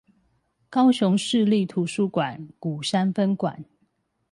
[0.67, 3.65] 高雄市立圖書館鼓山分館